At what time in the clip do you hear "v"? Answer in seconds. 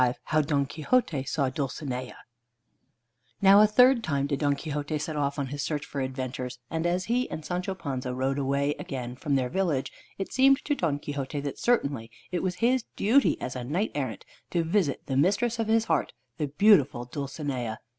0.03-0.13